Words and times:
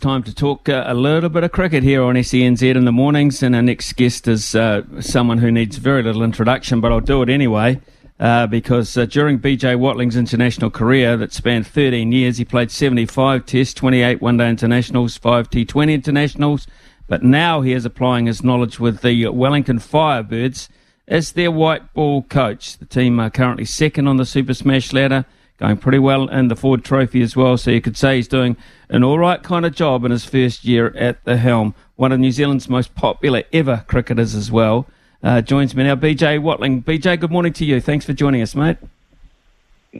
Time 0.00 0.22
to 0.22 0.34
talk 0.34 0.66
uh, 0.66 0.84
a 0.86 0.94
little 0.94 1.28
bit 1.28 1.44
of 1.44 1.52
cricket 1.52 1.82
here 1.82 2.02
on 2.02 2.14
SENZ 2.14 2.74
in 2.74 2.86
the 2.86 2.92
mornings, 2.92 3.42
and 3.42 3.54
our 3.54 3.60
next 3.60 3.92
guest 3.96 4.26
is 4.26 4.54
uh, 4.54 4.80
someone 4.98 5.36
who 5.36 5.50
needs 5.52 5.76
very 5.76 6.02
little 6.02 6.22
introduction, 6.22 6.80
but 6.80 6.90
I'll 6.90 7.00
do 7.00 7.20
it 7.20 7.28
anyway. 7.28 7.78
Uh, 8.18 8.46
because 8.46 8.96
uh, 8.96 9.04
during 9.04 9.38
BJ 9.38 9.78
Watling's 9.78 10.16
international 10.16 10.70
career 10.70 11.18
that 11.18 11.34
spanned 11.34 11.66
13 11.66 12.12
years, 12.12 12.38
he 12.38 12.46
played 12.46 12.70
75 12.70 13.44
Tests, 13.44 13.74
28 13.74 14.22
One 14.22 14.38
Day 14.38 14.48
Internationals, 14.48 15.18
5 15.18 15.50
T20 15.50 15.92
Internationals, 15.92 16.66
but 17.06 17.22
now 17.22 17.60
he 17.60 17.74
is 17.74 17.84
applying 17.84 18.24
his 18.24 18.42
knowledge 18.42 18.80
with 18.80 19.02
the 19.02 19.26
Wellington 19.28 19.80
Firebirds 19.80 20.70
as 21.08 21.32
their 21.32 21.50
white 21.50 21.92
ball 21.92 22.22
coach. 22.22 22.78
The 22.78 22.86
team 22.86 23.20
are 23.20 23.28
currently 23.28 23.66
second 23.66 24.08
on 24.08 24.16
the 24.16 24.24
Super 24.24 24.54
Smash 24.54 24.94
ladder 24.94 25.26
going 25.60 25.76
pretty 25.76 25.98
well 25.98 26.26
in 26.28 26.48
the 26.48 26.56
Ford 26.56 26.82
Trophy 26.82 27.20
as 27.20 27.36
well. 27.36 27.56
So 27.58 27.70
you 27.70 27.82
could 27.82 27.96
say 27.96 28.16
he's 28.16 28.26
doing 28.26 28.56
an 28.88 29.04
all 29.04 29.18
right 29.18 29.42
kind 29.42 29.66
of 29.66 29.74
job 29.74 30.04
in 30.04 30.10
his 30.10 30.24
first 30.24 30.64
year 30.64 30.88
at 30.96 31.22
the 31.24 31.36
helm. 31.36 31.74
One 31.96 32.12
of 32.12 32.18
New 32.18 32.32
Zealand's 32.32 32.68
most 32.68 32.94
popular 32.94 33.44
ever 33.52 33.84
cricketers 33.86 34.34
as 34.34 34.50
well. 34.50 34.86
Uh, 35.22 35.42
joins 35.42 35.76
me 35.76 35.84
now, 35.84 35.96
BJ 35.96 36.40
Watling. 36.40 36.82
BJ, 36.82 37.20
good 37.20 37.30
morning 37.30 37.52
to 37.52 37.66
you. 37.66 37.78
Thanks 37.78 38.06
for 38.06 38.14
joining 38.14 38.40
us, 38.40 38.54
mate. 38.54 38.78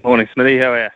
Morning, 0.03 0.27
Smithy. 0.33 0.59
How 0.59 0.73
are 0.73 0.85
you? 0.85 0.91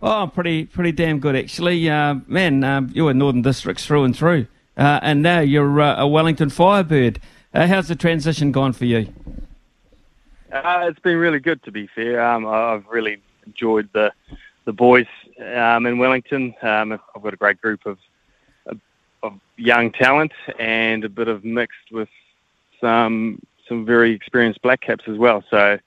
Oh, 0.00 0.30
pretty, 0.32 0.64
pretty 0.64 0.92
damn 0.92 1.18
good 1.20 1.36
actually. 1.36 1.88
Uh, 1.90 2.16
man, 2.26 2.64
um, 2.64 2.90
you 2.94 3.04
were 3.04 3.12
Northern 3.12 3.42
Districts 3.42 3.84
through 3.84 4.04
and 4.04 4.16
through, 4.16 4.46
uh, 4.78 5.00
and 5.02 5.22
now 5.22 5.40
you're 5.40 5.82
uh, 5.82 6.00
a 6.00 6.08
Wellington 6.08 6.48
Firebird. 6.48 7.20
Uh, 7.52 7.66
how's 7.66 7.88
the 7.88 7.96
transition 7.96 8.52
gone 8.52 8.72
for 8.72 8.86
you? 8.86 9.12
Uh, 10.50 10.86
it's 10.88 10.98
been 11.00 11.18
really 11.18 11.40
good, 11.40 11.62
to 11.64 11.70
be 11.70 11.86
fair. 11.94 12.24
Um, 12.24 12.46
I've 12.46 12.86
really 12.86 13.20
enjoyed 13.50 13.88
the 13.92 14.12
the 14.64 14.72
boys 14.72 15.06
um, 15.56 15.86
in 15.86 15.98
Wellington. 15.98 16.54
Um, 16.62 16.92
I've 16.92 17.22
got 17.22 17.34
a 17.34 17.36
great 17.36 17.60
group 17.60 17.86
of, 17.86 17.98
of, 19.22 19.32
young 19.56 19.90
talent 19.92 20.32
and 20.58 21.04
a 21.04 21.08
bit 21.08 21.28
of 21.28 21.44
mixed 21.44 21.90
with 21.92 22.08
some 22.80 23.40
some 23.68 23.84
very 23.84 24.12
experienced 24.12 24.62
black 24.62 24.80
caps 24.80 25.04
as 25.06 25.18
well. 25.18 25.44
So 25.50 25.78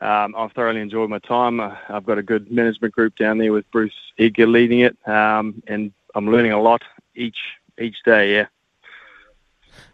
um, 0.00 0.34
I've 0.36 0.52
thoroughly 0.52 0.80
enjoyed 0.80 1.10
my 1.10 1.18
time. 1.18 1.60
Uh, 1.60 1.74
I've 1.88 2.06
got 2.06 2.18
a 2.18 2.22
good 2.22 2.50
management 2.50 2.94
group 2.94 3.16
down 3.16 3.38
there 3.38 3.52
with 3.52 3.70
Bruce 3.70 3.92
Edgar 4.18 4.46
leading 4.46 4.80
it, 4.80 4.96
um, 5.08 5.62
and 5.66 5.92
I'm 6.14 6.30
learning 6.30 6.52
a 6.52 6.60
lot 6.60 6.82
each 7.14 7.38
each 7.80 7.96
day. 8.04 8.34
Yeah. 8.34 8.46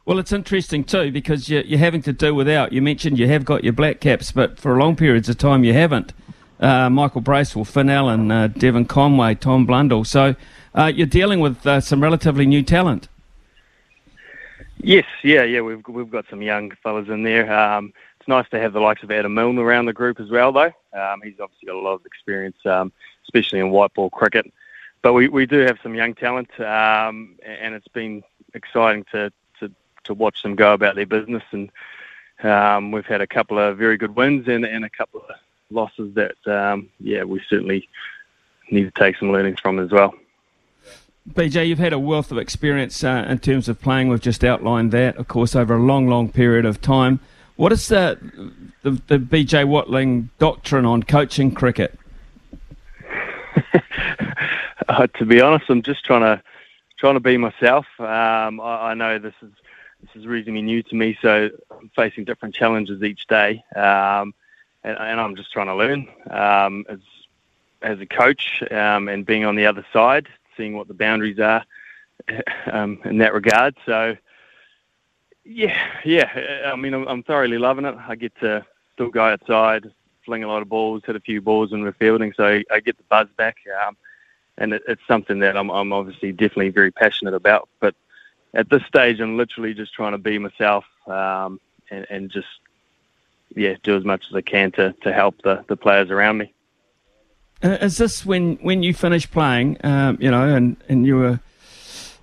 Well, 0.07 0.19
it's 0.19 0.33
interesting 0.33 0.85
too 0.85 1.11
because 1.11 1.49
you're, 1.49 1.63
you're 1.63 1.79
having 1.79 2.03
to 2.03 2.13
do 2.13 2.35
without. 2.35 2.73
You 2.73 2.83
mentioned 2.83 3.19
you 3.19 3.29
have 3.29 3.45
got 3.45 3.65
your 3.65 3.73
black 3.73 4.01
caps, 4.01 4.33
but 4.33 4.59
for 4.59 4.77
long 4.79 4.97
periods 4.97 5.29
of 5.29 5.39
time 5.39 5.65
you 5.65 5.73
haven't 5.73 6.13
uh, 6.61 6.91
Michael 6.91 7.21
Bracewell, 7.21 7.65
Finn 7.65 7.89
Allen, 7.89 8.31
uh, 8.31 8.49
Devon 8.49 8.85
Conway, 8.85 9.35
Tom 9.35 9.67
Blundell. 9.67 10.05
So 10.05 10.35
uh, 10.75 10.93
you're 10.95 11.07
dealing 11.07 11.41
with 11.41 11.67
uh, 11.67 11.81
some 11.81 12.03
relatively 12.03 12.47
new 12.47 12.63
talent. 12.63 13.09
Yes, 14.79 15.07
yeah, 15.23 15.45
yeah. 15.45 15.61
We've 15.63 15.87
we've 15.89 16.11
got 16.11 16.27
some 16.29 16.43
young 16.43 16.73
fellas 16.83 17.09
in 17.09 17.23
there. 17.23 17.51
Um, 17.53 17.93
it's 18.19 18.29
nice 18.29 18.49
to 18.51 18.61
have 18.61 18.73
the 18.73 18.81
likes 18.81 19.03
of 19.03 19.11
Adam 19.11 19.35
Milne 19.35 19.59
around 19.59 19.87
the 19.87 19.93
group 19.93 20.21
as 20.21 20.31
well, 20.31 20.53
though. 20.53 20.73
Um, 20.93 21.21
he's 21.23 21.41
obviously 21.41 21.67
got 21.67 21.77
a 21.77 21.81
lot 21.81 21.95
of 21.95 22.07
experience, 22.07 22.57
um, 22.65 22.93
especially 23.25 23.61
in 23.61 23.71
white 23.71 23.95
ball 23.95 24.11
cricket. 24.11 24.53
But 25.03 25.13
we, 25.13 25.29
we 25.29 25.45
do 25.45 25.59
have 25.61 25.79
some 25.83 25.95
young 25.95 26.15
talent, 26.15 26.49
um, 26.61 27.37
and 27.45 27.75
it's 27.75 27.89
been 27.89 28.23
exciting 28.55 29.05
to, 29.13 29.31
to, 29.61 29.71
to 30.05 30.15
watch 30.15 30.43
them 30.43 30.55
go 30.55 30.73
about 30.73 30.95
their 30.95 31.05
business. 31.05 31.43
And 31.51 31.71
um, 32.43 32.91
we've 32.91 33.05
had 33.05 33.21
a 33.21 33.27
couple 33.27 33.59
of 33.59 33.77
very 33.77 33.99
good 33.99 34.17
wins 34.17 34.49
and, 34.49 34.65
and 34.65 34.85
a 34.85 34.91
couple 34.91 35.21
of 35.21 35.27
losses 35.75 36.15
that, 36.15 36.37
um, 36.47 36.89
yeah, 37.01 37.25
we 37.25 37.41
certainly 37.49 37.89
need 38.71 38.85
to 38.85 38.91
take 38.93 39.17
some 39.19 39.33
learnings 39.33 39.61
from 39.61 39.79
as 39.79 39.91
well. 39.91 40.15
BJ, 41.31 41.69
you've 41.69 41.79
had 41.79 41.95
a 41.95 41.99
wealth 41.99 42.31
of 42.31 42.39
experience 42.39 43.03
uh, 43.03 43.25
in 43.29 43.39
terms 43.39 43.69
of 43.69 43.81
playing. 43.81 44.09
We've 44.09 44.21
just 44.21 44.45
outlined 44.45 44.93
that, 44.93 45.17
of 45.17 45.27
course, 45.27 45.57
over 45.57 45.75
a 45.75 45.83
long, 45.83 46.07
long 46.07 46.31
period 46.31 46.67
of 46.67 46.83
time. 46.83 47.21
What 47.57 47.73
is 47.73 47.89
the, 47.89 48.19
the, 48.83 48.91
the 49.07 49.19
BJ 49.19 49.65
Watling 49.67 50.31
doctrine 50.39 50.85
on 50.85 51.03
coaching 51.03 51.53
cricket? 51.53 51.99
uh, 54.89 55.07
to 55.07 55.25
be 55.25 55.41
honest, 55.41 55.67
I'm 55.69 55.83
just 55.83 56.05
trying 56.05 56.23
to 56.23 56.43
trying 56.99 57.15
to 57.15 57.21
be 57.21 57.37
myself. 57.37 57.87
Um, 57.99 58.61
I, 58.61 58.91
I, 58.91 58.95
know 58.95 59.19
this 59.19 59.35
is 59.43 59.53
this 60.01 60.11
is 60.15 60.27
reasonably 60.27 60.63
new 60.63 60.83
to 60.83 60.95
me, 60.95 61.17
so 61.23 61.51
I'm 61.71 61.91
facing 61.95 62.25
different 62.25 62.55
challenges 62.55 63.03
each 63.03 63.27
day. 63.27 63.65
Um, 63.75 64.35
and, 64.85 64.97
and 64.99 65.21
I'm 65.21 65.37
just 65.37 65.53
trying 65.53 65.67
to 65.67 65.75
learn 65.75 66.09
um, 66.31 66.85
as 66.89 67.01
as 67.83 68.01
a 68.01 68.07
coach 68.07 68.63
um, 68.71 69.09
and 69.09 69.27
being 69.27 69.45
on 69.45 69.57
the 69.57 69.67
other 69.67 69.85
side, 69.93 70.27
seeing 70.57 70.77
what 70.77 70.89
the 70.89 70.95
boundaries 70.95 71.39
are 71.39 71.65
um, 72.73 72.99
in 73.05 73.19
that 73.19 73.35
regard. 73.35 73.77
So, 73.85 74.17
yeah, 75.45 75.77
yeah. 76.05 76.71
I 76.73 76.77
mean, 76.77 76.95
I'm, 76.95 77.07
I'm, 77.07 77.23
thoroughly 77.23 77.59
loving 77.59 77.85
it. 77.85 77.95
I 78.09 78.15
get 78.15 78.35
to 78.41 78.65
still 78.95 79.11
go 79.11 79.25
outside, 79.25 79.93
fling 80.25 80.45
a 80.45 80.49
lot 80.49 80.63
of 80.63 80.71
balls, 80.71 81.03
hit 81.05 81.15
a 81.15 81.21
few 81.21 81.43
balls 81.43 81.75
in 81.75 81.83
we're 81.83 81.93
fielding, 81.93 82.33
so 82.33 82.63
I 82.71 82.81
get 82.81 82.97
the 82.97 83.05
buzz 83.05 83.29
back. 83.37 83.59
Um, 83.87 83.99
and 84.57 84.73
it, 84.73 84.83
it's 84.89 85.03
something 85.07 85.41
that 85.41 85.57
I'm, 85.57 85.71
I'm 85.71 85.93
obviously 85.93 86.33
definitely 86.33 86.71
very 86.71 86.91
passionate 86.91 87.35
about. 87.35 87.69
But 87.81 87.95
at 88.55 88.71
this 88.71 88.85
stage, 88.87 89.21
I'm 89.21 89.37
literally 89.37 89.75
just 89.75 89.93
trying 89.93 90.13
to 90.13 90.19
be 90.19 90.39
myself 90.39 90.85
um, 91.07 91.61
and, 91.91 92.07
and 92.09 92.31
just 92.31 92.47
yeah, 93.55 93.77
do 93.83 93.97
as 93.97 94.05
much 94.05 94.25
as 94.29 94.35
I 94.35 94.41
can 94.41 94.73
to, 94.73 94.93
to 95.03 95.13
help 95.13 95.43
the, 95.43 95.65
the 95.69 95.77
players 95.77 96.11
around 96.11 96.39
me. 96.39 96.53
Uh, 97.63 97.79
is 97.81 97.97
this 97.97 98.27
when, 98.27 98.57
when 98.57 98.83
you 98.83 98.93
finished 98.93 99.31
playing, 99.31 99.79
um, 99.85 100.19
you 100.21 100.31
know, 100.31 100.55
and, 100.55 100.77
and 100.89 101.07
you 101.07 101.17
were, 101.17 101.41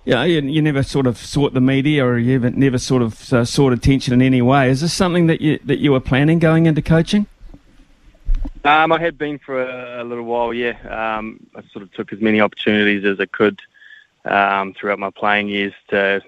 you 0.04 0.14
know, 0.14 0.22
you, 0.22 0.40
you 0.40 0.62
never 0.62 0.82
sort 0.82 1.06
of 1.06 1.16
sought 1.16 1.54
the 1.54 1.60
media 1.60 2.04
or 2.04 2.18
you 2.18 2.38
never 2.38 2.78
sort 2.78 3.02
of 3.02 3.32
uh, 3.32 3.44
sought 3.44 3.72
attention 3.72 4.14
in 4.14 4.22
any 4.22 4.42
way. 4.42 4.70
Is 4.70 4.80
this 4.80 4.92
something 4.92 5.26
that 5.26 5.40
you, 5.40 5.58
that 5.64 5.78
you 5.78 5.92
were 5.92 6.00
planning 6.00 6.38
going 6.38 6.66
into 6.66 6.82
coaching? 6.82 7.26
Um, 8.64 8.92
I 8.92 9.00
had 9.00 9.18
been 9.18 9.38
for 9.38 9.62
a, 9.62 10.02
a 10.02 10.04
little 10.04 10.24
while, 10.24 10.54
yeah. 10.54 10.78
Um, 10.88 11.40
I 11.56 11.62
sort 11.72 11.82
of 11.82 11.92
took 11.92 12.12
as 12.12 12.20
many 12.20 12.40
opportunities 12.40 13.04
as 13.04 13.18
I 13.18 13.26
could 13.26 13.60
um, 14.24 14.74
throughout 14.74 14.98
my 14.98 15.10
playing 15.10 15.48
years 15.48 15.74
to 15.88 16.22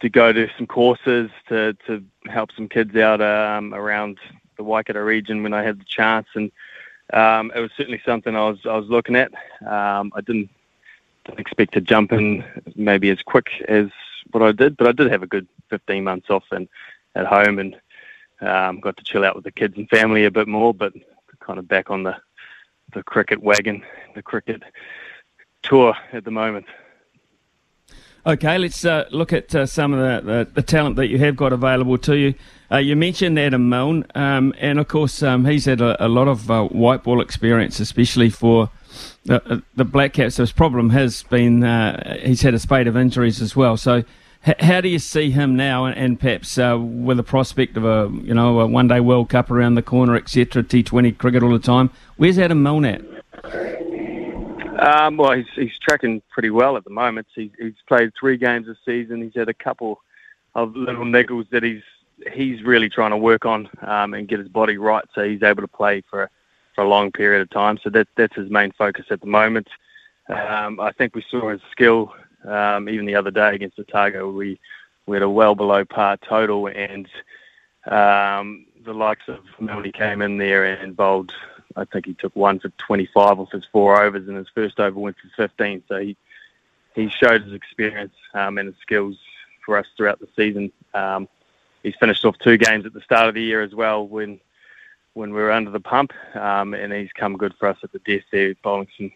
to 0.00 0.08
go 0.08 0.32
to 0.32 0.48
some 0.56 0.66
courses 0.66 1.30
to 1.48 1.76
to 1.86 2.04
help 2.28 2.50
some 2.52 2.68
kids 2.68 2.94
out 2.96 3.20
um, 3.20 3.74
around 3.74 4.18
the 4.56 4.64
Waikato 4.64 5.00
region 5.00 5.42
when 5.42 5.54
I 5.54 5.62
had 5.62 5.80
the 5.80 5.84
chance, 5.84 6.26
and 6.34 6.50
um, 7.12 7.52
it 7.54 7.60
was 7.60 7.70
certainly 7.76 8.00
something 8.04 8.34
I 8.34 8.48
was 8.48 8.58
I 8.64 8.76
was 8.76 8.88
looking 8.88 9.16
at. 9.16 9.32
Um, 9.66 10.12
I 10.14 10.20
didn't 10.20 10.50
didn't 11.24 11.40
expect 11.40 11.74
to 11.74 11.80
jump 11.80 12.12
in 12.12 12.44
maybe 12.74 13.10
as 13.10 13.22
quick 13.22 13.48
as 13.68 13.88
what 14.30 14.42
I 14.42 14.52
did, 14.52 14.76
but 14.76 14.86
I 14.86 14.92
did 14.92 15.10
have 15.10 15.22
a 15.22 15.26
good 15.26 15.46
15 15.70 16.04
months 16.04 16.30
off 16.30 16.44
and 16.52 16.68
at 17.14 17.26
home 17.26 17.58
and 17.58 17.76
um, 18.40 18.80
got 18.80 18.96
to 18.96 19.04
chill 19.04 19.24
out 19.24 19.34
with 19.34 19.44
the 19.44 19.50
kids 19.50 19.76
and 19.76 19.88
family 19.88 20.24
a 20.24 20.30
bit 20.30 20.46
more, 20.46 20.74
but 20.74 20.92
kind 21.40 21.58
of 21.58 21.68
back 21.68 21.90
on 21.90 22.02
the 22.02 22.16
the 22.92 23.02
cricket 23.02 23.42
wagon, 23.42 23.82
the 24.14 24.22
cricket 24.22 24.62
tour 25.62 25.94
at 26.12 26.24
the 26.24 26.30
moment. 26.30 26.66
Okay, 28.26 28.58
let's 28.58 28.84
uh, 28.84 29.04
look 29.12 29.32
at 29.32 29.54
uh, 29.54 29.66
some 29.66 29.94
of 29.94 30.00
the, 30.00 30.32
the, 30.32 30.50
the, 30.54 30.62
talent 30.62 30.96
that 30.96 31.06
you 31.06 31.16
have 31.18 31.36
got 31.36 31.52
available 31.52 31.96
to 31.98 32.16
you. 32.16 32.34
Uh, 32.72 32.78
you 32.78 32.96
mentioned 32.96 33.38
Adam 33.38 33.68
Milne, 33.68 34.04
um, 34.16 34.52
and 34.58 34.80
of 34.80 34.88
course, 34.88 35.22
um, 35.22 35.44
he's 35.44 35.66
had 35.66 35.80
a, 35.80 36.04
a 36.04 36.08
lot 36.08 36.26
of 36.26 36.50
uh, 36.50 36.64
white 36.64 37.04
ball 37.04 37.20
experience, 37.20 37.78
especially 37.78 38.28
for 38.28 38.68
the, 39.26 39.40
uh, 39.48 39.60
the 39.76 39.84
Black 39.84 40.14
Caps. 40.14 40.38
His 40.38 40.50
problem 40.50 40.90
has 40.90 41.22
been 41.22 41.62
uh, 41.62 42.18
he's 42.20 42.42
had 42.42 42.52
a 42.52 42.58
spate 42.58 42.88
of 42.88 42.96
injuries 42.96 43.40
as 43.40 43.54
well. 43.54 43.76
So, 43.76 44.02
h- 44.44 44.56
how 44.58 44.80
do 44.80 44.88
you 44.88 44.98
see 44.98 45.30
him 45.30 45.54
now, 45.54 45.84
and, 45.84 45.96
and 45.96 46.18
perhaps 46.18 46.56
with 46.56 47.18
the 47.18 47.22
prospect 47.22 47.76
of 47.76 47.84
a 47.84 48.10
you 48.24 48.34
know 48.34 48.58
a 48.58 48.66
one 48.66 48.88
day 48.88 48.98
World 48.98 49.28
Cup 49.28 49.52
around 49.52 49.76
the 49.76 49.82
corner, 49.82 50.16
etc., 50.16 50.64
T20 50.64 51.16
cricket 51.16 51.44
all 51.44 51.52
the 51.52 51.60
time? 51.60 51.90
Where's 52.16 52.40
Adam 52.40 52.60
Milne 52.60 52.86
at? 52.86 53.65
Um, 54.78 55.16
well, 55.16 55.32
he's, 55.32 55.46
he's 55.54 55.78
tracking 55.80 56.22
pretty 56.30 56.50
well 56.50 56.76
at 56.76 56.84
the 56.84 56.90
moment. 56.90 57.26
He's, 57.34 57.50
he's 57.58 57.74
played 57.88 58.12
three 58.18 58.36
games 58.36 58.66
this 58.66 58.76
season. 58.84 59.22
He's 59.22 59.34
had 59.34 59.48
a 59.48 59.54
couple 59.54 60.00
of 60.54 60.74
little 60.76 61.04
niggles 61.04 61.48
that 61.50 61.62
he's 61.62 61.82
he's 62.32 62.62
really 62.62 62.88
trying 62.88 63.10
to 63.10 63.16
work 63.16 63.44
on 63.44 63.68
um, 63.82 64.14
and 64.14 64.26
get 64.26 64.38
his 64.38 64.48
body 64.48 64.78
right, 64.78 65.04
so 65.14 65.22
he's 65.28 65.42
able 65.42 65.62
to 65.62 65.68
play 65.68 66.02
for 66.08 66.30
for 66.74 66.84
a 66.84 66.88
long 66.88 67.12
period 67.12 67.42
of 67.42 67.50
time. 67.50 67.78
So 67.82 67.90
that 67.90 68.08
that's 68.16 68.34
his 68.36 68.50
main 68.50 68.72
focus 68.72 69.06
at 69.10 69.20
the 69.20 69.26
moment. 69.26 69.68
Um, 70.28 70.80
I 70.80 70.92
think 70.92 71.14
we 71.14 71.24
saw 71.30 71.50
his 71.50 71.60
skill 71.72 72.14
Um, 72.46 72.88
even 72.88 73.06
the 73.06 73.14
other 73.16 73.30
day 73.30 73.54
against 73.54 73.78
Otago, 73.78 74.30
we 74.30 74.58
we 75.06 75.16
had 75.16 75.22
a 75.22 75.28
well 75.28 75.54
below 75.54 75.84
par 75.84 76.16
total, 76.18 76.68
and 76.68 77.08
um, 77.86 78.66
the 78.84 78.92
likes 78.92 79.24
of 79.28 79.40
Milney 79.60 79.92
came 79.92 80.22
in 80.22 80.38
there 80.38 80.64
and 80.64 80.96
bowled. 80.96 81.32
I 81.76 81.84
think 81.84 82.06
he 82.06 82.14
took 82.14 82.34
one 82.34 82.58
for 82.58 82.70
25 82.70 83.38
off 83.38 83.52
his 83.52 83.64
four 83.70 84.02
overs, 84.02 84.28
and 84.28 84.36
his 84.36 84.48
first 84.54 84.80
over 84.80 84.98
went 84.98 85.16
for 85.18 85.48
15. 85.48 85.82
So 85.88 85.98
he 85.98 86.16
he 86.94 87.10
showed 87.10 87.42
his 87.42 87.52
experience 87.52 88.14
um, 88.32 88.56
and 88.56 88.68
his 88.68 88.76
skills 88.80 89.18
for 89.64 89.76
us 89.76 89.86
throughout 89.96 90.18
the 90.18 90.28
season. 90.34 90.72
Um, 90.94 91.28
he's 91.82 91.94
finished 92.00 92.24
off 92.24 92.38
two 92.38 92.56
games 92.56 92.86
at 92.86 92.94
the 92.94 93.02
start 93.02 93.28
of 93.28 93.34
the 93.34 93.42
year 93.42 93.62
as 93.62 93.74
well 93.74 94.06
when 94.06 94.40
when 95.12 95.32
we 95.32 95.40
were 95.40 95.52
under 95.52 95.70
the 95.70 95.80
pump, 95.80 96.12
um, 96.34 96.74
and 96.74 96.92
he's 96.92 97.12
come 97.12 97.36
good 97.36 97.54
for 97.58 97.68
us 97.68 97.78
at 97.82 97.92
the 97.92 97.98
death 98.00 98.24
there, 98.32 98.54
bowling 98.62 98.88
some 98.96 99.12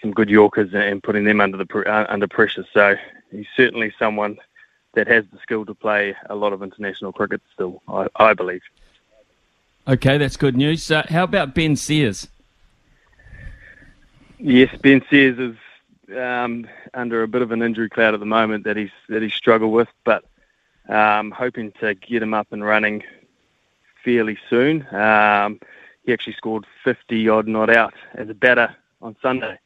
some 0.00 0.12
good 0.12 0.28
Yorkers 0.28 0.74
and 0.74 1.02
putting 1.02 1.24
them 1.24 1.40
under 1.40 1.56
the 1.56 1.90
uh, 1.90 2.06
under 2.08 2.28
pressure. 2.28 2.64
So 2.72 2.96
he's 3.30 3.46
certainly 3.56 3.92
someone 3.98 4.38
that 4.94 5.08
has 5.08 5.24
the 5.32 5.38
skill 5.42 5.64
to 5.66 5.74
play 5.74 6.16
a 6.30 6.34
lot 6.34 6.52
of 6.52 6.62
international 6.62 7.12
cricket 7.12 7.42
still, 7.52 7.82
I, 7.88 8.06
I 8.16 8.34
believe. 8.34 8.62
Okay, 9.88 10.18
that's 10.18 10.36
good 10.36 10.56
news. 10.56 10.90
Uh, 10.90 11.04
how 11.08 11.22
about 11.22 11.54
Ben 11.54 11.76
Sears? 11.76 12.26
Yes, 14.38 14.74
Ben 14.82 15.00
Sears 15.08 15.38
is 15.38 16.16
um, 16.18 16.66
under 16.92 17.22
a 17.22 17.28
bit 17.28 17.40
of 17.40 17.52
an 17.52 17.62
injury 17.62 17.88
cloud 17.88 18.12
at 18.12 18.18
the 18.18 18.26
moment 18.26 18.64
that 18.64 18.76
he's 18.76 18.90
that 19.08 19.22
he's 19.22 19.32
struggled 19.32 19.72
with, 19.72 19.88
but 20.04 20.24
um, 20.88 21.30
hoping 21.30 21.70
to 21.80 21.94
get 21.94 22.20
him 22.20 22.34
up 22.34 22.48
and 22.50 22.64
running 22.64 23.04
fairly 24.04 24.36
soon. 24.50 24.86
Um, 24.92 25.60
he 26.04 26.12
actually 26.12 26.34
scored 26.34 26.66
50 26.84 27.28
odd 27.28 27.46
not 27.46 27.70
out 27.70 27.94
as 28.14 28.28
a 28.28 28.34
batter 28.34 28.74
on 29.00 29.16
Sunday, 29.22 29.56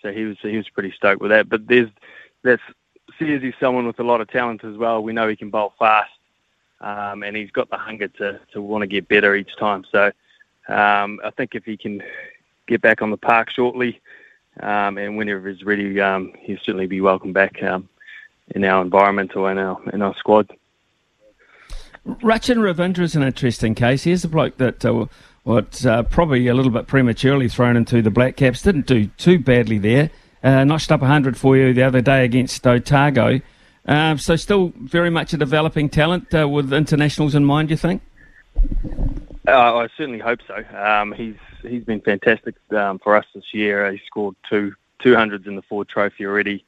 so 0.00 0.10
he 0.10 0.24
was 0.24 0.38
he 0.40 0.56
was 0.56 0.70
pretty 0.70 0.92
stoked 0.92 1.20
with 1.20 1.30
that. 1.30 1.50
But 1.50 1.66
there's 1.66 1.90
that's 2.42 2.62
Sears 3.18 3.42
is 3.42 3.54
someone 3.60 3.86
with 3.86 4.00
a 4.00 4.04
lot 4.04 4.22
of 4.22 4.28
talent 4.28 4.64
as 4.64 4.78
well. 4.78 5.02
We 5.02 5.12
know 5.12 5.28
he 5.28 5.36
can 5.36 5.50
bowl 5.50 5.74
fast, 5.78 6.10
um, 6.80 7.22
and 7.22 7.36
he's 7.36 7.50
got 7.50 7.70
the 7.70 7.76
hunger 7.76 8.08
to 8.08 8.40
to 8.52 8.60
want 8.60 8.82
to 8.82 8.86
get 8.86 9.08
better 9.08 9.34
each 9.34 9.56
time. 9.56 9.84
So 9.90 10.06
um, 10.68 11.20
I 11.24 11.30
think 11.36 11.54
if 11.54 11.64
he 11.64 11.76
can 11.76 12.02
get 12.66 12.80
back 12.80 13.02
on 13.02 13.10
the 13.10 13.16
park 13.16 13.50
shortly, 13.50 14.00
um, 14.60 14.98
and 14.98 15.16
whenever 15.16 15.48
he's 15.48 15.64
ready, 15.64 16.00
um, 16.00 16.32
he'll 16.40 16.58
certainly 16.58 16.86
be 16.86 17.00
welcome 17.00 17.32
back 17.32 17.62
um, 17.62 17.88
in 18.54 18.64
our 18.64 18.82
environment 18.82 19.36
or 19.36 19.50
in 19.50 19.58
our 19.58 19.80
in 19.92 20.02
our 20.02 20.14
squad. 20.16 20.50
Rachin 22.06 22.58
Ravindra 22.58 23.00
is 23.00 23.16
an 23.16 23.24
interesting 23.24 23.74
case. 23.74 24.04
He's 24.04 24.24
a 24.24 24.28
bloke 24.28 24.58
that, 24.58 24.84
uh, 24.84 25.06
what 25.42 25.84
uh, 25.84 26.04
probably 26.04 26.46
a 26.46 26.54
little 26.54 26.70
bit 26.70 26.86
prematurely 26.86 27.48
thrown 27.48 27.76
into 27.76 28.00
the 28.00 28.12
Black 28.12 28.36
Caps, 28.36 28.62
didn't 28.62 28.86
do 28.86 29.06
too 29.16 29.40
badly 29.40 29.78
there. 29.78 30.10
Uh, 30.42 30.62
notched 30.62 30.92
up 30.92 31.00
100 31.00 31.36
for 31.36 31.56
you 31.56 31.74
the 31.74 31.82
other 31.82 32.00
day 32.00 32.24
against 32.24 32.64
Otago. 32.64 33.40
Uh, 33.86 34.16
so 34.16 34.34
still 34.36 34.72
very 34.76 35.10
much 35.10 35.32
a 35.32 35.36
developing 35.36 35.88
talent 35.88 36.34
uh, 36.34 36.48
with 36.48 36.72
internationals 36.72 37.34
in 37.34 37.44
mind, 37.44 37.70
you 37.70 37.76
think? 37.76 38.02
Uh, 39.46 39.76
I 39.76 39.88
certainly 39.96 40.18
hope 40.18 40.40
so. 40.46 40.64
Um, 40.76 41.12
he's 41.12 41.36
he's 41.62 41.84
been 41.84 42.00
fantastic 42.00 42.56
um, 42.72 42.98
for 42.98 43.16
us 43.16 43.24
this 43.34 43.44
year. 43.52 43.90
He 43.92 44.00
scored 44.06 44.34
two 44.48 44.74
two 45.00 45.14
hundreds 45.14 45.46
in 45.46 45.54
the 45.54 45.62
Ford 45.62 45.88
Trophy 45.88 46.26
already. 46.26 46.64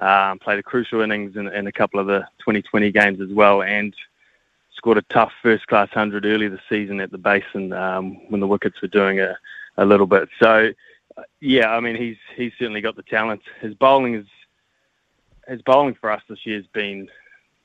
Um, 0.00 0.38
played 0.38 0.58
a 0.58 0.62
crucial 0.62 1.00
innings 1.00 1.36
in, 1.36 1.48
in, 1.48 1.66
a 1.66 1.72
couple 1.72 1.98
of 1.98 2.06
the 2.06 2.20
2020 2.38 2.92
games 2.92 3.20
as 3.20 3.30
well, 3.32 3.62
and 3.62 3.92
scored 4.76 4.96
a 4.96 5.02
tough 5.02 5.32
first 5.42 5.66
class 5.66 5.88
hundred 5.90 6.24
early 6.24 6.46
this 6.46 6.60
season 6.68 7.00
at 7.00 7.10
the 7.10 7.18
Basin 7.18 7.72
um, 7.72 8.14
when 8.30 8.40
the 8.40 8.46
wickets 8.46 8.80
were 8.80 8.88
doing 8.88 9.18
a, 9.18 9.36
a 9.76 9.84
little 9.84 10.06
bit. 10.06 10.28
So, 10.40 10.72
uh, 11.16 11.22
yeah, 11.40 11.70
I 11.70 11.80
mean 11.80 11.96
he's 11.96 12.16
he's 12.36 12.52
certainly 12.58 12.80
got 12.80 12.96
the 12.96 13.02
talent. 13.02 13.42
His 13.60 13.74
bowling 13.74 14.14
is 14.14 14.26
his 15.48 15.62
bowling 15.62 15.94
for 15.94 16.10
us 16.10 16.22
this 16.28 16.44
year 16.44 16.56
has 16.56 16.66
been 16.66 17.08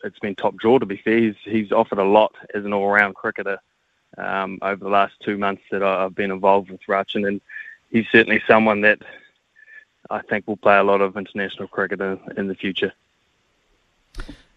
it's 0.04 0.20
been 0.20 0.36
top 0.36 0.56
draw. 0.58 0.80
To 0.80 0.86
be 0.86 0.98
fair, 0.98 1.18
he's 1.18 1.36
he's 1.44 1.72
offered 1.72 2.00
a 2.00 2.04
lot 2.04 2.34
as 2.54 2.66
an 2.66 2.74
all 2.74 2.90
round 2.90 3.16
cricketer 3.16 3.60
um, 4.18 4.60
over 4.62 4.84
the 4.84 4.90
last 4.90 5.14
two 5.24 5.38
months 5.38 5.64
that 5.72 5.84
I've 5.84 6.16
been 6.16 6.32
involved 6.32 6.70
with 6.70 6.82
Rachin, 6.88 7.28
and 7.28 7.42
he's 7.92 8.06
certainly 8.12 8.42
someone 8.48 8.82
that 8.82 9.00
I 10.10 10.22
think 10.22 10.48
will 10.48 10.58
play 10.58 10.78
a 10.78 10.84
lot 10.84 11.02
of 11.02 11.18
international 11.18 11.68
cricket 11.68 12.02
in, 12.02 12.20
in 12.38 12.48
the 12.48 12.56
future. 12.56 12.94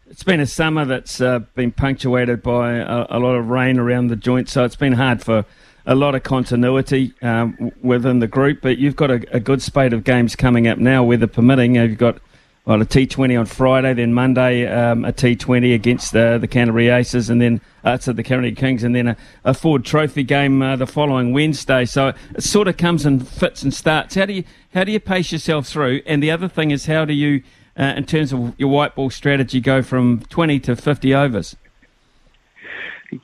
It's 0.09 0.23
been 0.23 0.41
a 0.41 0.47
summer 0.47 0.85
that's 0.85 1.21
uh, 1.21 1.41
been 1.55 1.73
punctuated 1.73 2.43
by 2.43 2.75
a, 2.75 3.07
a, 3.11 3.19
lot 3.19 3.35
of 3.35 3.49
rain 3.49 3.79
around 3.79 4.09
the 4.09 4.17
joint, 4.17 4.49
so 4.49 4.65
it's 4.65 4.77
been 4.77 4.93
hard 4.93 5.23
for 5.23 5.45
a 5.85 5.95
lot 5.97 6.15
of 6.15 6.23
continuity 6.23 7.13
um, 7.23 7.73
within 7.83 8.21
the 8.21 8.29
group. 8.29 8.61
But 8.61 8.79
you've 8.79 8.95
got 8.95 9.11
a, 9.11 9.25
a, 9.35 9.41
good 9.41 9.63
spate 9.63 9.93
of 9.93 10.05
games 10.05 10.37
coming 10.37 10.69
up 10.69 10.79
now, 10.79 11.03
weather 11.03 11.27
permitting. 11.27 11.75
You've 11.75 11.99
got 11.99 12.19
well, 12.67 12.83
a 12.83 12.85
T20 12.85 13.39
on 13.39 13.47
Friday, 13.47 13.95
then 13.95 14.13
Monday 14.13 14.67
um, 14.67 15.05
a 15.05 15.13
T20 15.13 15.73
against 15.73 16.15
uh, 16.17 16.37
the 16.37 16.49
Canterbury 16.49 16.89
Aces, 16.89 17.31
and 17.31 17.41
then 17.41 17.61
uh, 17.85 17.97
to 17.99 18.13
the 18.13 18.25
Canterbury 18.25 18.57
Kings, 18.57 18.83
and 18.83 18.93
then 18.93 19.07
a, 19.07 19.17
a 19.45 19.55
Ford 19.55 19.85
Trophy 19.85 20.25
game 20.25 20.61
uh, 20.61 20.75
the 20.75 20.87
following 20.87 21.33
Wednesday. 21.33 21.85
So 21.85 22.13
it 22.35 22.43
sort 22.43 22.67
of 22.67 22.77
comes 22.77 23.07
and 23.07 23.27
fits 23.27 23.63
and 23.63 23.73
starts. 23.73 24.17
How 24.17 24.27
do 24.27 24.33
you 24.33 24.45
how 24.75 24.83
do 24.83 24.91
you 24.91 24.99
pace 24.99 25.31
yourself 25.31 25.69
through? 25.69 26.03
And 26.07 26.21
the 26.21 26.33
other 26.33 26.49
thing 26.49 26.73
is, 26.73 26.87
how 26.87 27.05
do 27.05 27.13
you, 27.13 27.45
uh, 27.79 27.95
in 27.97 28.05
terms 28.05 28.33
of 28.33 28.59
your 28.59 28.69
white 28.69 28.97
ball 28.97 29.11
strategy, 29.11 29.61
go 29.61 29.81
from 29.81 30.21
20 30.29 30.59
to 30.61 30.75
50 30.75 31.15
overs? 31.15 31.55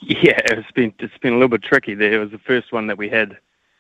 Yeah, 0.07 0.39
it's 0.45 0.71
been 0.71 0.95
it's 1.01 1.19
been 1.19 1.33
a 1.33 1.37
little 1.37 1.49
bit 1.49 1.65
tricky 1.65 1.97
there. 1.97 2.13
It 2.13 2.19
was 2.19 2.31
the 2.31 2.39
first 2.39 2.73
one 2.73 2.87
that 2.87 2.97
we 2.97 3.09
had 3.09 3.37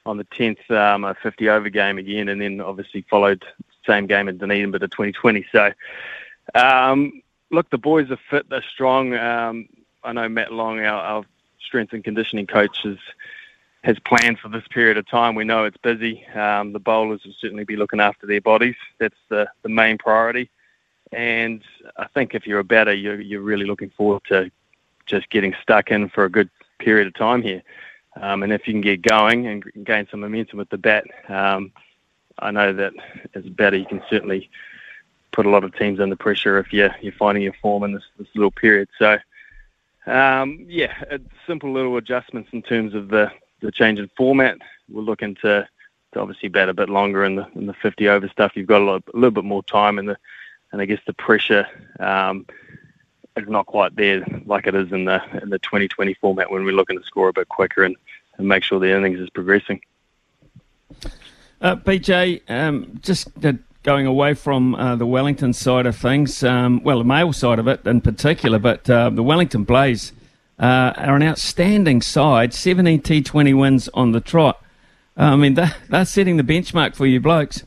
on 0.06 0.17
the 0.17 0.25
10th, 0.25 0.69
um, 0.73 1.05
a 1.05 1.14
50 1.23 1.49
over 1.49 1.69
game 1.69 1.99
again, 1.99 2.29
and 2.29 2.41
then 2.41 2.61
obviously 2.61 3.06
followed 3.09 3.44
same 3.87 4.06
game 4.06 4.29
in 4.29 4.38
Dunedin, 4.38 4.70
but 4.70 4.81
the 4.81 4.88
2020. 4.88 5.46
So, 5.52 5.73
um, 6.55 7.23
look, 7.50 7.70
the 7.70 7.79
boys 7.79 8.11
are 8.11 8.19
fit, 8.31 8.49
they're 8.49 8.64
strong. 8.73 9.14
Um, 9.14 9.69
I 10.05 10.12
know 10.12 10.29
Matt 10.29 10.52
Long, 10.52 10.81
our, 10.81 11.00
our, 11.00 11.25
strength 11.61 11.93
and 11.93 12.05
conditioning 12.05 12.46
coach, 12.46 12.84
is, 12.84 12.99
has 13.82 13.96
planned 14.00 14.38
for 14.38 14.49
this 14.49 14.64
period 14.69 14.99
of 14.99 15.08
time. 15.08 15.34
We 15.34 15.44
know 15.44 15.64
it's 15.64 15.76
busy. 15.79 16.26
Um, 16.34 16.73
the 16.73 16.79
bowlers 16.79 17.25
will 17.25 17.34
certainly 17.40 17.64
be 17.64 17.76
looking 17.76 18.00
after 18.00 18.26
their 18.26 18.40
bodies. 18.40 18.75
That's 18.99 19.17
the, 19.31 19.49
the 19.62 19.69
main 19.69 19.96
priority. 19.96 20.50
And 21.12 21.62
I 21.96 22.08
think 22.08 22.35
if 22.35 22.46
you're 22.46 22.58
a 22.58 22.64
batter, 22.64 22.93
you're, 22.93 23.20
you're 23.20 23.43
really 23.43 23.64
looking 23.64 23.90
forward 23.90 24.23
to 24.28 24.50
just 25.06 25.31
getting 25.31 25.55
stuck 25.62 25.90
in 25.90 26.08
for 26.08 26.25
a 26.25 26.31
good 26.31 26.50
period 26.78 27.06
of 27.06 27.14
time 27.14 27.43
here. 27.43 27.62
Um, 28.20 28.43
and 28.43 28.52
if 28.52 28.67
you 28.67 28.75
can 28.75 28.82
get 28.82 29.02
going 29.02 29.46
and 29.46 29.64
gain 29.85 30.06
some 30.11 30.20
momentum 30.20 30.58
with 30.58 30.69
the 30.69 30.78
bat, 30.78 31.05
um, 31.28 31.73
I 32.42 32.50
know 32.50 32.72
that 32.72 32.92
as 33.34 33.46
a 33.46 33.50
batter, 33.50 33.76
you 33.76 33.86
can 33.86 34.02
certainly 34.10 34.50
put 35.32 35.46
a 35.46 35.50
lot 35.50 35.64
of 35.64 35.76
teams 35.76 36.00
under 36.00 36.16
pressure 36.16 36.58
if 36.58 36.72
you're, 36.72 36.94
you're 37.00 37.12
finding 37.12 37.42
your 37.42 37.54
form 37.54 37.84
in 37.84 37.92
this, 37.92 38.02
this 38.18 38.28
little 38.34 38.50
period. 38.50 38.88
So, 38.99 39.18
um, 40.06 40.64
yeah, 40.68 40.92
simple 41.46 41.72
little 41.72 41.96
adjustments 41.96 42.50
in 42.52 42.62
terms 42.62 42.94
of 42.94 43.08
the, 43.08 43.30
the 43.61 43.72
change 43.72 43.99
in 43.99 44.11
format. 44.16 44.58
We're 44.90 45.02
looking 45.02 45.37
to, 45.37 45.66
to 46.12 46.20
obviously 46.20 46.49
bat 46.49 46.68
a 46.68 46.75
bit 46.75 46.88
longer 46.88 47.25
in 47.25 47.37
the 47.37 47.46
in 47.54 47.66
the 47.66 47.75
50 47.75 48.08
over 48.08 48.28
stuff. 48.28 48.52
You've 48.54 48.66
got 48.66 48.82
a, 48.82 48.84
lot, 48.84 49.02
a 49.12 49.16
little 49.16 49.30
bit 49.30 49.44
more 49.44 49.62
time, 49.62 49.99
and 49.99 50.08
the 50.08 50.18
and 50.72 50.80
I 50.80 50.87
guess 50.87 51.00
the 51.06 51.12
pressure 51.12 51.66
um, 52.00 52.46
is 53.37 53.49
not 53.49 53.66
quite 53.66 53.94
there 53.96 54.25
like 54.44 54.66
it 54.66 54.75
is 54.75 54.92
in 54.92 55.04
the 55.04 55.22
in 55.40 55.50
the 55.50 55.58
2020 55.61 56.14
format 56.14 56.50
when 56.50 56.64
we're 56.64 56.75
looking 56.75 56.99
to 56.99 57.04
score 57.04 57.28
a 57.28 57.32
bit 57.32 57.49
quicker 57.49 57.84
and, 57.84 57.96
and 58.37 58.49
make 58.49 58.64
sure 58.64 58.80
the 58.80 58.94
innings 58.94 59.20
is 59.20 59.30
progressing. 59.30 59.80
Uh, 61.62 61.76
BJ, 61.76 62.42
um, 62.50 62.99
just 63.02 63.28
going 63.85 64.04
away 64.04 64.35
from 64.35 64.75
uh, 64.75 64.97
the 64.97 65.07
Wellington 65.07 65.52
side 65.52 65.87
of 65.87 65.95
things, 65.97 66.42
um, 66.42 66.83
well, 66.83 66.99
the 66.99 67.04
male 67.04 67.33
side 67.33 67.61
of 67.61 67.69
it 67.69 67.87
in 67.87 68.00
particular, 68.00 68.59
but 68.59 68.90
uh, 68.90 69.11
the 69.11 69.23
Wellington 69.23 69.62
Blaze 69.62 70.12
uh, 70.59 70.92
are 70.97 71.14
an 71.14 71.23
outstanding 71.23 72.02
side, 72.02 72.52
17 72.52 73.02
T20 73.02 73.57
wins 73.57 73.88
on 73.95 74.11
the 74.11 74.21
trot. 74.21 74.61
Uh, 75.16 75.23
I 75.23 75.37
mean, 75.37 75.54
they're, 75.54 75.73
they're, 75.88 76.04
setting 76.04 76.37
the 76.37 76.42
benchmark 76.42 76.97
for 76.97 77.07
you 77.07 77.21
blokes. 77.21 77.62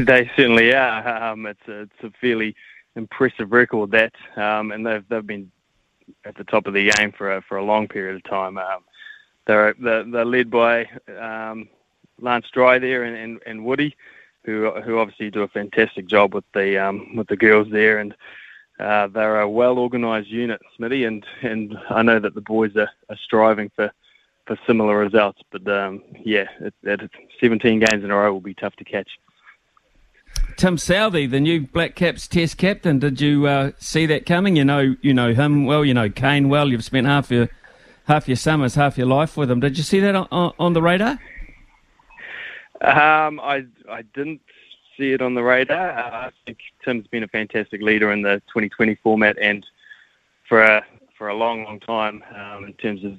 they 0.00 0.30
certainly 0.34 0.72
are. 0.72 1.32
Um, 1.32 1.44
it's, 1.44 1.68
a, 1.68 1.82
it's 1.82 2.02
a 2.02 2.10
fairly 2.18 2.56
impressive 2.96 3.52
record, 3.52 3.90
that, 3.90 4.14
um, 4.36 4.72
and 4.72 4.86
they've, 4.86 5.06
they've 5.10 5.26
been 5.26 5.50
at 6.24 6.34
the 6.36 6.44
top 6.44 6.66
of 6.66 6.72
the 6.72 6.90
game 6.92 7.12
for 7.12 7.36
a, 7.36 7.42
for 7.42 7.58
a 7.58 7.64
long 7.64 7.88
period 7.88 8.16
of 8.16 8.24
time. 8.24 8.56
Um, 8.56 8.84
they're, 9.46 9.74
they're, 9.78 10.04
they're 10.04 10.24
led 10.24 10.50
by 10.50 10.86
um, 11.18 11.68
Lance 12.20 12.46
Dry 12.52 12.78
there 12.78 13.04
and, 13.04 13.16
and, 13.16 13.40
and 13.46 13.64
Woody, 13.64 13.96
who 14.44 14.70
who 14.80 14.98
obviously 14.98 15.30
do 15.30 15.42
a 15.42 15.48
fantastic 15.48 16.06
job 16.06 16.34
with 16.34 16.44
the 16.52 16.78
um, 16.78 17.16
with 17.16 17.28
the 17.28 17.36
girls 17.36 17.68
there, 17.70 17.98
and 17.98 18.14
uh, 18.80 19.08
they're 19.08 19.40
a 19.40 19.48
well 19.48 19.78
organised 19.78 20.28
unit, 20.28 20.60
Smithy, 20.76 21.04
and 21.04 21.24
and 21.42 21.76
I 21.90 22.02
know 22.02 22.18
that 22.18 22.34
the 22.34 22.40
boys 22.40 22.76
are, 22.76 22.90
are 23.08 23.18
striving 23.22 23.70
for 23.74 23.92
for 24.46 24.58
similar 24.66 24.98
results. 24.98 25.40
But 25.50 25.68
um, 25.68 26.02
yeah, 26.24 26.46
it, 26.60 26.74
it, 26.82 27.10
17 27.40 27.80
games 27.80 28.02
in 28.02 28.10
a 28.10 28.16
row 28.16 28.32
will 28.32 28.40
be 28.40 28.54
tough 28.54 28.76
to 28.76 28.84
catch. 28.84 29.10
Tim 30.56 30.76
Southey, 30.76 31.26
the 31.26 31.40
new 31.40 31.66
Black 31.66 31.94
Caps 31.94 32.26
Test 32.26 32.58
captain, 32.58 32.98
did 32.98 33.20
you 33.20 33.46
uh, 33.46 33.72
see 33.78 34.06
that 34.06 34.26
coming? 34.26 34.56
You 34.56 34.64
know, 34.64 34.96
you 35.02 35.14
know 35.14 35.32
him 35.32 35.66
well. 35.66 35.84
You 35.84 35.94
know 35.94 36.08
Kane 36.08 36.48
well. 36.48 36.68
You've 36.68 36.84
spent 36.84 37.06
half 37.06 37.30
your 37.30 37.48
half 38.06 38.26
your 38.26 38.36
summers, 38.36 38.74
half 38.74 38.98
your 38.98 39.06
life 39.06 39.36
with 39.36 39.50
him. 39.50 39.60
Did 39.60 39.78
you 39.78 39.84
see 39.84 40.00
that 40.00 40.14
on, 40.16 40.52
on 40.58 40.72
the 40.72 40.82
radar? 40.82 41.18
Um, 42.80 43.40
I 43.40 43.66
I 43.88 44.02
didn't 44.14 44.40
see 44.96 45.12
it 45.12 45.22
on 45.22 45.34
the 45.34 45.42
radar. 45.42 45.90
Uh, 45.90 46.26
I 46.26 46.30
think 46.44 46.58
Tim's 46.84 47.06
been 47.06 47.22
a 47.22 47.28
fantastic 47.28 47.80
leader 47.82 48.12
in 48.12 48.22
the 48.22 48.42
2020 48.48 48.96
format 48.96 49.36
and 49.40 49.64
for 50.48 50.62
a 50.62 50.84
for 51.16 51.28
a 51.28 51.34
long, 51.34 51.64
long 51.64 51.80
time 51.80 52.22
um, 52.34 52.64
in 52.64 52.72
terms 52.74 53.04
of 53.04 53.18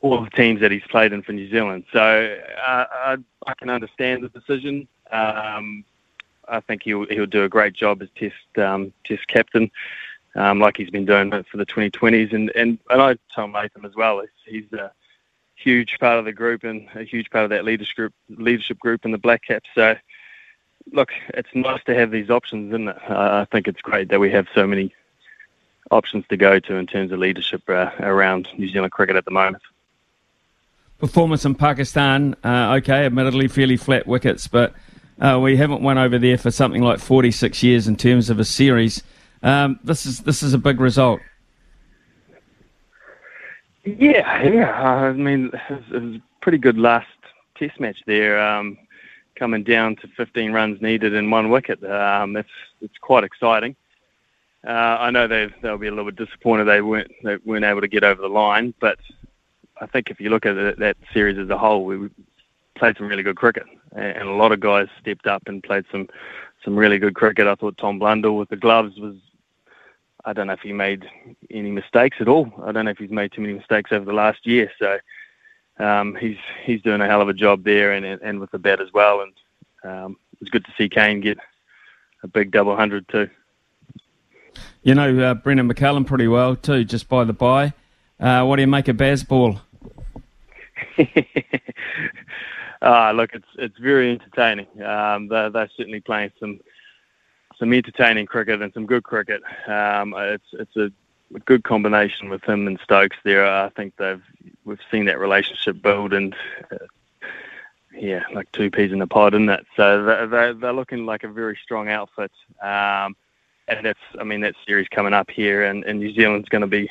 all 0.00 0.22
the 0.22 0.30
teams 0.30 0.60
that 0.60 0.70
he's 0.70 0.82
played 0.88 1.12
in 1.12 1.22
for 1.22 1.32
New 1.32 1.50
Zealand. 1.50 1.84
So 1.92 2.36
uh, 2.66 2.84
I, 2.90 3.16
I 3.46 3.54
can 3.54 3.68
understand 3.68 4.22
the 4.22 4.28
decision. 4.28 4.88
Um, 5.10 5.84
I 6.48 6.60
think 6.60 6.82
he'll 6.82 7.06
he'll 7.06 7.26
do 7.26 7.44
a 7.44 7.48
great 7.48 7.74
job 7.74 8.02
as 8.02 8.08
Test 8.16 8.58
um, 8.58 8.92
Test 9.04 9.26
captain, 9.28 9.70
um, 10.34 10.60
like 10.60 10.76
he's 10.76 10.90
been 10.90 11.04
doing 11.04 11.30
for 11.30 11.56
the 11.56 11.66
2020s. 11.66 12.32
And 12.34 12.50
and, 12.54 12.78
and 12.90 13.02
I 13.02 13.16
tell 13.34 13.48
Nathan 13.48 13.84
as 13.84 13.94
well. 13.94 14.22
He's 14.46 14.72
a 14.72 14.90
huge 15.62 15.96
part 15.98 16.18
of 16.18 16.24
the 16.24 16.32
group 16.32 16.64
and 16.64 16.88
a 16.94 17.02
huge 17.02 17.30
part 17.30 17.44
of 17.44 17.50
that 17.50 17.64
leadership 17.64 17.96
group, 17.96 18.14
leadership 18.30 18.78
group 18.78 19.04
in 19.04 19.10
the 19.10 19.18
Black 19.18 19.42
Caps. 19.42 19.68
So 19.74 19.96
look, 20.92 21.10
it's 21.34 21.48
nice 21.54 21.82
to 21.84 21.94
have 21.94 22.10
these 22.10 22.30
options, 22.30 22.70
isn't 22.70 22.88
it? 22.88 22.96
I 23.08 23.44
think 23.46 23.68
it's 23.68 23.80
great 23.80 24.08
that 24.08 24.20
we 24.20 24.30
have 24.30 24.46
so 24.54 24.66
many 24.66 24.94
options 25.90 26.24
to 26.28 26.36
go 26.36 26.58
to 26.58 26.74
in 26.74 26.86
terms 26.86 27.12
of 27.12 27.18
leadership 27.18 27.62
uh, 27.68 27.90
around 28.00 28.48
New 28.56 28.68
Zealand 28.68 28.92
cricket 28.92 29.16
at 29.16 29.24
the 29.24 29.30
moment. 29.30 29.62
Performance 30.98 31.44
in 31.44 31.54
Pakistan, 31.54 32.34
uh, 32.44 32.74
okay, 32.78 33.06
admittedly 33.06 33.48
fairly 33.48 33.76
flat 33.76 34.06
wickets, 34.06 34.48
but 34.48 34.74
uh, 35.20 35.38
we 35.40 35.56
haven't 35.56 35.80
won 35.80 35.96
over 35.96 36.18
there 36.18 36.36
for 36.36 36.50
something 36.50 36.82
like 36.82 36.98
46 36.98 37.62
years 37.62 37.88
in 37.88 37.96
terms 37.96 38.30
of 38.30 38.38
a 38.38 38.44
series. 38.44 39.02
Um, 39.42 39.78
this 39.84 40.06
is 40.06 40.20
this 40.20 40.42
is 40.42 40.54
a 40.54 40.58
big 40.58 40.80
result. 40.80 41.20
Yeah, 43.98 44.42
yeah. 44.42 44.72
I 44.72 45.12
mean, 45.12 45.50
it 45.70 45.92
was, 45.92 46.02
a 46.02 46.20
pretty 46.40 46.58
good 46.58 46.78
last 46.78 47.06
Test 47.56 47.80
match 47.80 47.98
there. 48.06 48.40
Um, 48.40 48.78
coming 49.36 49.62
down 49.62 49.96
to 49.96 50.08
15 50.16 50.52
runs 50.52 50.82
needed 50.82 51.14
and 51.14 51.30
one 51.30 51.50
wicket. 51.50 51.82
Um, 51.84 52.36
it's 52.36 52.48
it's 52.80 52.98
quite 53.00 53.24
exciting. 53.24 53.76
Uh, 54.66 54.96
I 55.00 55.10
know 55.10 55.26
they 55.26 55.48
they'll 55.62 55.78
be 55.78 55.86
a 55.86 55.90
little 55.90 56.10
bit 56.10 56.16
disappointed 56.16 56.64
they 56.64 56.80
weren't 56.80 57.10
they 57.22 57.36
weren't 57.44 57.64
able 57.64 57.80
to 57.80 57.88
get 57.88 58.04
over 58.04 58.20
the 58.20 58.28
line, 58.28 58.74
but 58.80 58.98
I 59.80 59.86
think 59.86 60.10
if 60.10 60.20
you 60.20 60.30
look 60.30 60.46
at 60.46 60.56
it, 60.56 60.78
that 60.78 60.96
series 61.12 61.38
as 61.38 61.48
a 61.50 61.58
whole, 61.58 61.84
we 61.84 62.10
played 62.76 62.96
some 62.96 63.06
really 63.08 63.22
good 63.22 63.36
cricket, 63.36 63.64
and 63.92 64.28
a 64.28 64.32
lot 64.32 64.52
of 64.52 64.60
guys 64.60 64.88
stepped 65.00 65.26
up 65.26 65.42
and 65.46 65.62
played 65.62 65.84
some 65.90 66.08
some 66.64 66.76
really 66.76 66.98
good 66.98 67.14
cricket. 67.14 67.46
I 67.46 67.54
thought 67.54 67.78
Tom 67.78 67.98
Blundell 67.98 68.36
with 68.36 68.48
the 68.48 68.56
gloves 68.56 68.98
was. 68.98 69.14
I 70.28 70.34
don't 70.34 70.48
know 70.48 70.52
if 70.52 70.60
he 70.60 70.74
made 70.74 71.06
any 71.50 71.70
mistakes 71.70 72.18
at 72.20 72.28
all. 72.28 72.52
I 72.62 72.70
don't 72.70 72.84
know 72.84 72.90
if 72.90 72.98
he's 72.98 73.10
made 73.10 73.32
too 73.32 73.40
many 73.40 73.54
mistakes 73.54 73.92
over 73.92 74.04
the 74.04 74.12
last 74.12 74.46
year. 74.46 74.70
So 74.78 74.98
um, 75.78 76.16
he's 76.16 76.36
he's 76.64 76.82
doing 76.82 77.00
a 77.00 77.06
hell 77.06 77.22
of 77.22 77.30
a 77.30 77.32
job 77.32 77.64
there, 77.64 77.92
and 77.92 78.04
and 78.04 78.38
with 78.38 78.50
the 78.50 78.58
bat 78.58 78.78
as 78.78 78.92
well. 78.92 79.22
And 79.22 79.32
um, 79.84 80.16
it 80.34 80.40
was 80.40 80.50
good 80.50 80.66
to 80.66 80.72
see 80.76 80.90
Kane 80.90 81.22
get 81.22 81.38
a 82.22 82.28
big 82.28 82.50
double 82.50 82.76
hundred 82.76 83.08
too. 83.08 83.30
You 84.82 84.94
know 84.94 85.18
uh, 85.18 85.32
Brendon 85.32 85.72
McCullum 85.72 86.06
pretty 86.06 86.28
well 86.28 86.56
too, 86.56 86.84
just 86.84 87.08
by 87.08 87.24
the 87.24 87.32
by. 87.32 87.72
Uh, 88.20 88.44
what 88.44 88.56
do 88.56 88.62
you 88.62 88.68
make 88.68 88.88
of 88.88 88.98
Bazball? 88.98 89.60
uh, 92.82 93.12
look, 93.14 93.32
it's 93.32 93.48
it's 93.56 93.78
very 93.78 94.10
entertaining. 94.10 94.66
Um, 94.82 95.28
they're, 95.28 95.48
they're 95.48 95.70
certainly 95.74 96.00
playing 96.00 96.32
some 96.38 96.60
some 97.58 97.72
entertaining 97.72 98.26
cricket 98.26 98.62
and 98.62 98.72
some 98.72 98.86
good 98.86 99.04
cricket. 99.04 99.42
Um, 99.66 100.14
it's 100.16 100.48
it's 100.52 100.76
a 100.76 100.90
good 101.44 101.64
combination 101.64 102.28
with 102.28 102.42
him 102.44 102.66
and 102.66 102.78
Stokes 102.82 103.16
there. 103.24 103.46
I 103.46 103.68
think 103.70 103.96
they've 103.96 104.22
we've 104.64 104.78
seen 104.90 105.06
that 105.06 105.18
relationship 105.18 105.82
build 105.82 106.12
and 106.12 106.34
uh, 106.70 106.76
yeah, 107.94 108.24
like 108.32 108.50
two 108.52 108.70
peas 108.70 108.92
in 108.92 109.02
a 109.02 109.06
pod, 109.06 109.34
isn't 109.34 109.48
it? 109.48 109.66
So 109.76 110.04
they're, 110.04 110.54
they're 110.54 110.72
looking 110.72 111.06
like 111.06 111.24
a 111.24 111.28
very 111.28 111.58
strong 111.62 111.88
outfit. 111.88 112.30
Um, 112.62 113.16
and 113.66 113.84
that's, 113.84 113.98
I 114.18 114.24
mean, 114.24 114.40
that 114.42 114.54
series 114.66 114.88
coming 114.88 115.12
up 115.12 115.30
here, 115.30 115.64
and, 115.64 115.84
and 115.84 115.98
New 115.98 116.12
Zealand's 116.14 116.48
going 116.48 116.62
to 116.62 116.66
be 116.68 116.90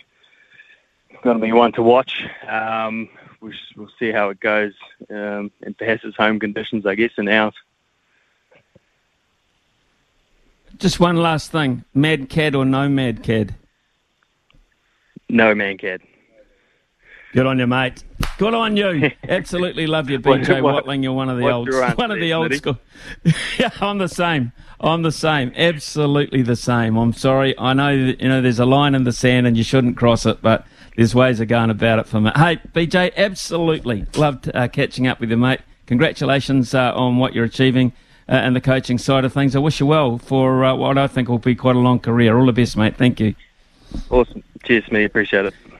going 1.23 1.39
to 1.39 1.43
be 1.43 1.51
one 1.51 1.71
to 1.73 1.81
watch. 1.81 2.23
Um, 2.47 3.09
we'll, 3.41 3.53
we'll 3.75 3.89
see 3.97 4.11
how 4.11 4.29
it 4.29 4.39
goes, 4.39 4.73
um, 5.09 5.51
and 5.61 5.75
perhaps 5.77 6.03
it's 6.03 6.17
home 6.17 6.39
conditions, 6.39 6.85
I 6.85 6.95
guess, 6.95 7.11
and 7.17 7.29
ours. 7.29 7.55
Just 10.77 10.99
one 10.99 11.17
last 11.17 11.51
thing: 11.51 11.83
Mankad 11.95 12.55
or 12.55 12.65
no 12.65 12.87
Mankad? 12.87 13.55
No 15.29 15.53
Mankad. 15.53 16.01
Good 17.33 17.45
on 17.45 17.59
you, 17.59 17.67
mate. 17.67 18.03
Good 18.37 18.53
on 18.53 18.77
you. 18.77 19.11
Absolutely 19.27 19.87
love 19.87 20.09
you, 20.09 20.19
BJ 20.19 20.61
what, 20.61 20.73
Watling. 20.73 21.03
You're 21.03 21.13
one 21.13 21.29
of 21.29 21.37
the 21.37 21.49
old, 21.49 21.69
one 21.97 22.11
of 22.11 22.19
the 22.19 22.33
old 22.33 22.53
school. 22.53 22.77
yeah, 23.59 23.69
I'm 23.81 23.97
the 23.97 24.07
same. 24.07 24.53
I'm 24.79 25.01
the 25.01 25.11
same. 25.11 25.51
Absolutely 25.55 26.43
the 26.43 26.55
same. 26.55 26.95
I'm 26.95 27.13
sorry. 27.13 27.57
I 27.57 27.73
know 27.73 28.05
that, 28.07 28.21
you 28.21 28.29
know 28.29 28.41
there's 28.41 28.59
a 28.59 28.65
line 28.65 28.95
in 28.95 29.03
the 29.03 29.11
sand 29.11 29.47
and 29.47 29.57
you 29.57 29.63
shouldn't 29.63 29.97
cross 29.97 30.25
it, 30.25 30.41
but 30.41 30.65
there's 30.95 31.13
ways 31.13 31.39
of 31.39 31.47
going 31.47 31.69
about 31.69 31.99
it 31.99 32.07
for 32.07 32.21
me. 32.21 32.31
Hey, 32.35 32.57
BJ, 32.73 33.15
absolutely 33.15 34.05
loved 34.15 34.49
uh, 34.53 34.67
catching 34.67 35.07
up 35.07 35.19
with 35.19 35.29
you, 35.31 35.37
mate. 35.37 35.61
Congratulations 35.87 36.73
uh, 36.73 36.93
on 36.95 37.17
what 37.17 37.33
you're 37.33 37.45
achieving 37.45 37.93
uh, 38.29 38.33
and 38.33 38.55
the 38.55 38.61
coaching 38.61 38.97
side 38.97 39.25
of 39.25 39.33
things. 39.33 39.55
I 39.55 39.59
wish 39.59 39.79
you 39.79 39.85
well 39.85 40.17
for 40.17 40.65
uh, 40.65 40.75
what 40.75 40.97
I 40.97 41.07
think 41.07 41.29
will 41.29 41.39
be 41.39 41.55
quite 41.55 41.75
a 41.75 41.79
long 41.79 41.99
career. 41.99 42.37
All 42.37 42.45
the 42.45 42.53
best, 42.53 42.77
mate. 42.77 42.97
Thank 42.97 43.19
you. 43.19 43.35
Awesome. 44.09 44.43
Cheers, 44.63 44.91
me. 44.91 45.03
Appreciate 45.03 45.45
it. 45.45 45.53